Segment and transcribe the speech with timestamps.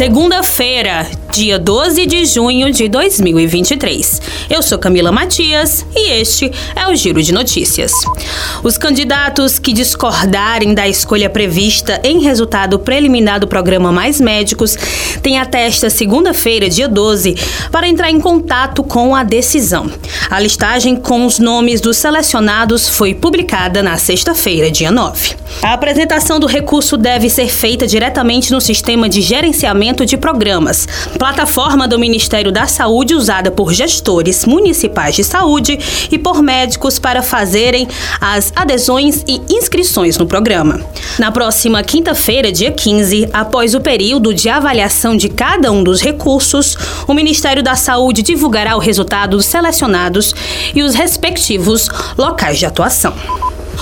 [0.00, 4.20] Segunda-feira, dia 12 de junho de 2023.
[4.50, 7.92] Eu sou Camila Matias e este é o Giro de Notícias.
[8.64, 14.76] Os candidatos que discordarem da escolha prevista em resultado preliminar do programa Mais Médicos
[15.22, 17.36] têm até esta segunda-feira, dia 12,
[17.70, 19.90] para entrar em contato com a decisão.
[20.28, 25.36] A listagem com os nomes dos selecionados foi publicada na sexta-feira, dia 9.
[25.62, 30.88] A apresentação do recurso deve ser feita diretamente no sistema de gerenciamento de programas,
[31.20, 35.78] plataforma do Ministério da Saúde usada por gestores municipais de saúde
[36.10, 37.86] e por médicos para fazerem
[38.18, 40.80] as adesões e inscrições no programa.
[41.18, 46.74] Na próxima quinta-feira, dia 15, após o período de avaliação de cada um dos recursos,
[47.06, 50.34] o Ministério da Saúde divulgará o resultado dos selecionados
[50.74, 53.12] e os respectivos locais de atuação.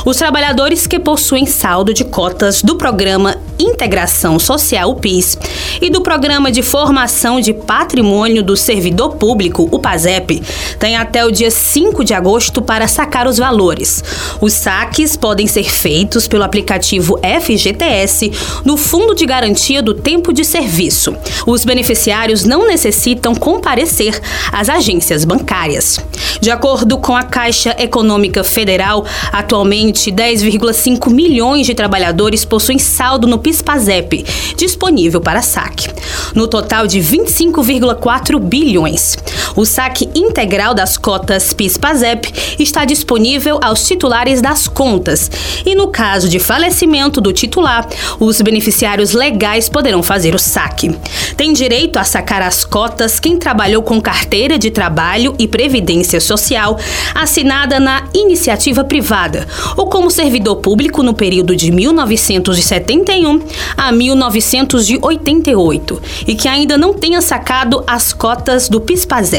[0.08, 5.36] Os trabalhadores que possuem saldo de cotas do programa Integração Social, o PIS,
[5.82, 10.42] e do Programa de Formação de Patrimônio do Servidor Público, o PASEP,
[10.78, 14.02] têm até o dia 5 de agosto para sacar os valores.
[14.40, 18.32] Os saques podem ser feitos pelo aplicativo FGTS
[18.64, 21.14] no Fundo de Garantia do Tempo de Serviço.
[21.46, 24.18] Os beneficiários não necessitam comparecer
[24.52, 25.98] às agências bancárias.
[26.40, 33.38] De acordo com a Caixa Econômica Federal, atualmente 10,5 milhões de trabalhadores possuem saldo no
[33.38, 34.24] PIS/PASEP,
[34.56, 35.88] disponível para saque,
[36.34, 39.16] no total de 25,4 bilhões.
[39.56, 45.30] O saque integral das cotas PIS/PASEP está disponível aos titulares das contas
[45.64, 47.88] e, no caso de falecimento do titular,
[48.20, 50.96] os beneficiários legais poderão fazer o saque.
[51.36, 56.78] Tem direito a sacar as cotas quem trabalhou com carteira de trabalho e previdência social
[57.14, 63.40] assinada na iniciativa privada ou como servidor público no período de 1971
[63.76, 69.37] a 1988 e que ainda não tenha sacado as cotas do PIS/PASEP.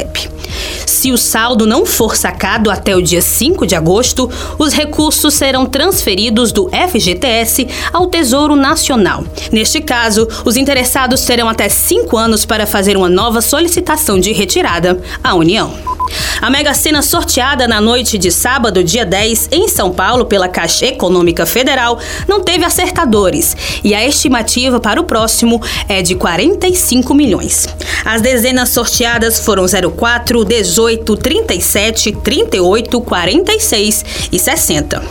[0.85, 5.65] Se o saldo não for sacado até o dia 5 de agosto, os recursos serão
[5.65, 9.23] transferidos do FGTS ao Tesouro Nacional.
[9.51, 15.01] Neste caso, os interessados terão até cinco anos para fazer uma nova solicitação de retirada
[15.23, 15.98] à União.
[16.41, 20.85] A Mega Sena sorteada na noite de sábado, dia 10, em São Paulo, pela Caixa
[20.85, 27.67] Econômica Federal, não teve acertadores e a estimativa para o próximo é de 45 milhões.
[28.05, 35.03] As dezenas sorteadas foram 04, 18, 37, 38, 46 e 60.